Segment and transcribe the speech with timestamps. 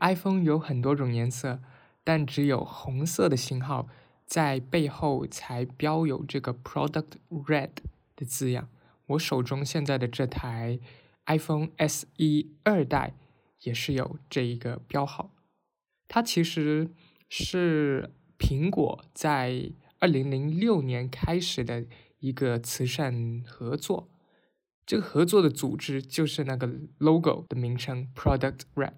[0.00, 1.60] iPhone 有很多种颜色，
[2.04, 3.88] 但只有红色的型号
[4.26, 7.70] 在背后才标有这个 Product Red
[8.16, 8.68] 的字样。
[9.06, 10.78] 我手中现在的这台
[11.26, 13.14] iPhone SE 二代
[13.62, 15.34] 也是有这一个标号。
[16.06, 16.90] 它其实
[17.28, 21.86] 是苹果在二零零六年开始的
[22.20, 24.08] 一个慈善合作。
[24.86, 28.94] 这个合作的组织就是那个 logo 的名称 Product Red，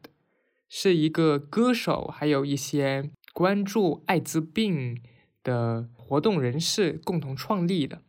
[0.73, 5.03] 是一个歌手还有一些关注艾滋病
[5.43, 8.03] 的活动人士共同创立的。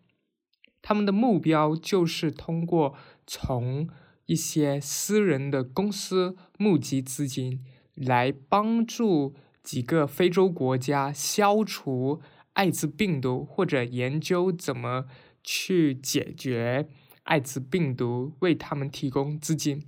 [0.83, 3.89] 他们的目标就是通过从
[4.27, 12.21] 一些私人的公司募集资金，来帮助几个非洲国家消除
[12.53, 15.05] 艾滋病毒，或者研究怎么
[15.43, 16.87] 去解决。
[17.23, 19.83] 艾滋病毒为他们提供资金，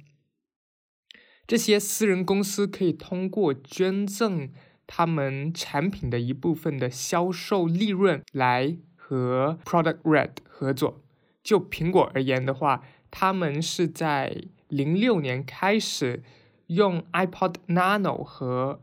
[1.45, 4.49] 这些私人公司可以通过捐赠
[4.88, 11.02] 他们产品的一部分的销售利润来和 Product Red 合作。
[11.44, 16.23] 就苹果而言的话，他们是在零六年开始
[16.67, 18.80] 用 iPod Nano 和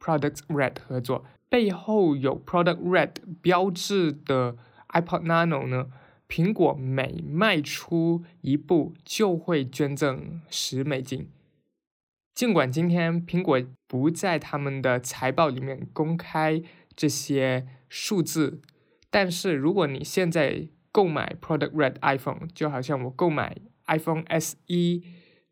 [0.00, 4.56] Product Red 合作，背后有 Product Red 标志的
[4.88, 5.86] iPod Nano 呢。
[6.28, 11.28] 苹果每卖出一部就会捐赠十美金。
[12.42, 16.60] 尽管今天苹果不在他们的财报里面公开
[16.96, 18.60] 这些数字，
[19.10, 25.02] 但是如果你现在购买 Product Red iPhone，就好像我购买 iPhone SE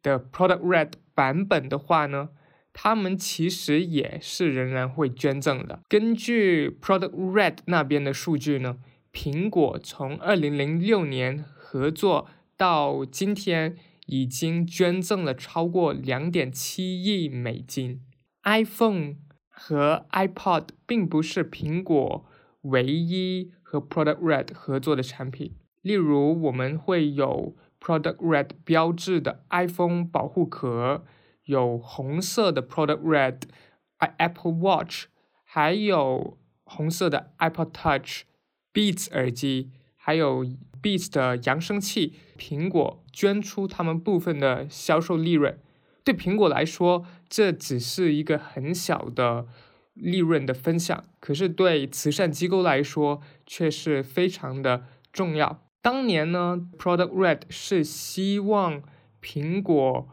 [0.02, 2.30] 的 Product Red 版本的话呢，
[2.72, 5.78] 他们其实也是仍然会捐赠的。
[5.88, 8.78] 根据 Product Red 那边的数据呢。
[9.12, 13.76] 苹果从二零零六年合作到今天，
[14.10, 18.02] 已经捐赠了超过两点七亿美金。
[18.42, 19.14] iPhone
[19.48, 22.26] 和 iPod 并不是苹果
[22.62, 25.54] 唯一和 Product Red 合作的产品。
[25.82, 31.04] 例如，我们会有 Product Red 标志的 iPhone 保护壳，
[31.44, 33.42] 有红色的 Product Red
[33.98, 35.04] Apple Watch，
[35.44, 38.24] 还有红色的 iPod Touch。
[38.72, 40.44] Beats 耳机，还有
[40.82, 45.58] Beats 的扬声器，苹果捐出他们部分的销售利润。
[46.04, 49.46] 对苹果来说，这只是一个很小的
[49.94, 55.66] 利润的分享，可是对慈善机构来说却是非常的重要。
[55.82, 58.82] 当年呢，Product Red 是希望
[59.22, 60.08] 苹果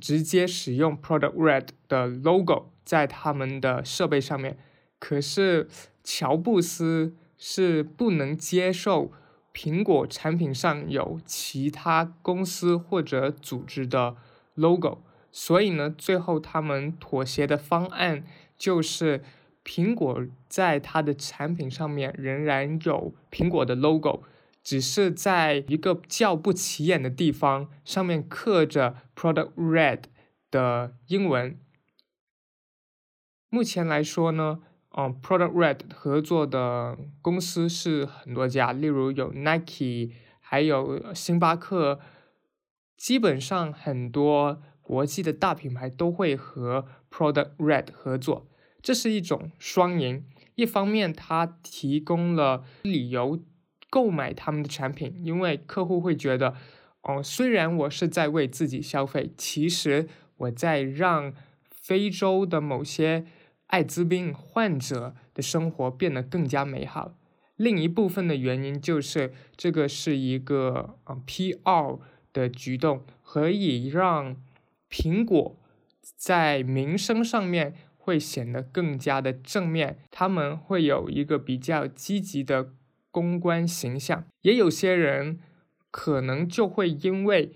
[0.00, 4.58] 直接使用 Product Red 的 logo 在他们的设备上面，
[4.98, 5.68] 可是
[6.04, 7.16] 乔布斯。
[7.44, 9.10] 是不能接受
[9.54, 14.16] 苹果产品上有其他公司或者组织的
[14.54, 18.24] logo，所以呢，最后他们妥协的方案
[18.56, 19.22] 就是
[19.64, 24.22] 苹果在它的产品上面仍然有苹果的 logo，
[24.62, 30.04] 只是在一个较不起眼的地方上面刻着 Product Red
[30.50, 31.58] 的英文。
[33.50, 34.60] 目前来说呢。
[34.94, 41.98] 嗯，Product Red 合作的公司是很多家，例如有 Nike，还有星巴克，
[42.98, 48.46] 基本上很多国际的大品牌都会和 Product Red 合作，
[48.82, 50.26] 这是一种双赢。
[50.56, 53.42] 一方面，它提供了理由
[53.88, 56.54] 购买他们的产品，因为客户会觉得，
[57.00, 61.32] 哦，虽然我是在为自己消费，其实我在让
[61.70, 63.24] 非洲的某些。
[63.72, 67.14] 艾滋病患者的生活变得更加美好。
[67.56, 71.98] 另一部分的原因就是这个是一个呃 PR
[72.34, 74.36] 的举动，可以让
[74.90, 75.56] 苹果
[76.16, 79.98] 在名声上面会显得更加的正面。
[80.10, 82.72] 他们会有一个比较积极的
[83.10, 84.26] 公关形象。
[84.42, 85.38] 也有些人
[85.90, 87.52] 可能就会因为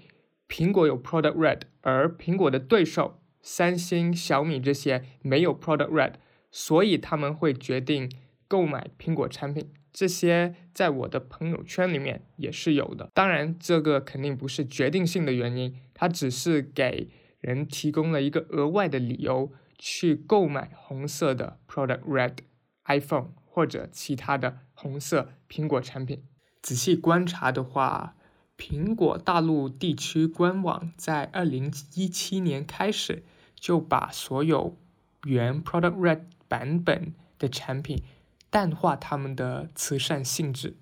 [0.48, 3.20] 苹果有 Product Red，而苹果的对手。
[3.48, 6.14] 三星、小米这些没有 Product Red，
[6.50, 8.10] 所以他们会决定
[8.48, 9.72] 购买苹果产品。
[9.92, 13.08] 这些在我的朋友圈里面也是有的。
[13.14, 17.08] 当然，这个肯定不是决定性的原因，它只是给
[17.38, 22.38] 人提供了一个额外的理由去购买红色的 Product Red
[22.86, 26.24] iPhone 或者其他的红色苹果产品。
[26.60, 28.16] 仔细观察的话，
[28.58, 33.22] 苹果大陆地区官网在二零一七年开始。
[33.58, 34.76] 就把所有
[35.24, 38.02] 原 Product Red 版本的产品
[38.50, 40.76] 淡化他们的慈善性质，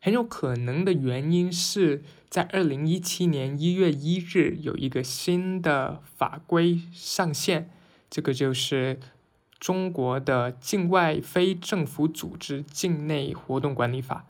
[0.00, 7.70] 很有可能的原因是在二零一七年一月一日有一个新的法规上线，
[8.10, 8.98] 这个就是
[9.58, 14.26] 中国的境外非政府组织境内活动管理法。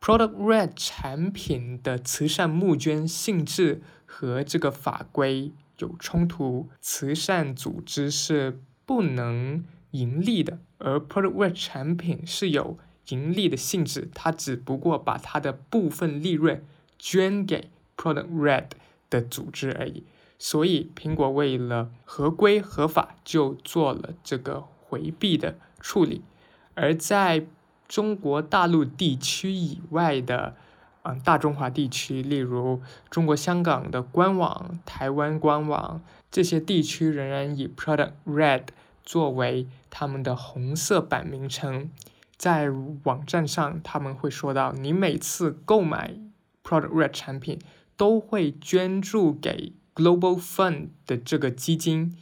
[0.00, 12.78] Product Red 产品的慈善募捐性质和这个法规有冲突，慈善组织是不能盈利的，而 Product Red 产品是有
[13.08, 16.64] 盈利的性质，它只不过把它的部分利润
[16.98, 18.66] 捐给 Product Red
[19.08, 20.04] 的组织而已。
[20.38, 26.22] 所以，苹果为了合规合法，就做了这个回避的处理。
[26.74, 27.46] 而在
[27.86, 30.56] 中国大陆地区以外的，
[31.02, 32.80] 嗯，大中华地区，例如
[33.10, 38.64] 中国香港的官网、台湾官网这些地区，仍然以 Product Red
[39.02, 41.90] 作为他们的红色版名称。
[42.36, 42.68] 在
[43.04, 46.14] 网站上，他们会说到，你每次购买
[46.62, 47.58] Product Red 产品，
[47.96, 49.74] 都会捐助给。
[49.92, 52.16] Global Fund 的这个基金，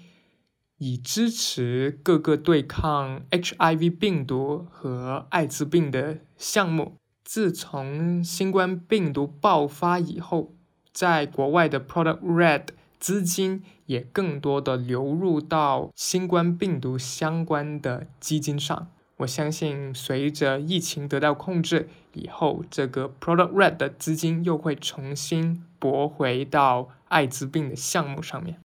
[0.79, 6.95] 以支持各个对抗 HIV 病毒和艾滋病的项目。
[7.29, 10.55] 自从新冠病毒爆发以后，
[10.95, 18.89] 在国外的 Product Red 资金也更多的流入到新冠病毒相关的基金上。
[19.19, 28.59] 我相信，随着疫情得到控制以后，这个 Product Red 的资金又会重新拨回到艾滋病的项目上面。